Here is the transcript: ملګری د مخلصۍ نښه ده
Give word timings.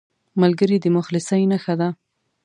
ملګری 0.41 0.77
د 0.81 0.85
مخلصۍ 0.97 1.43
نښه 1.51 1.75
ده 1.79 1.89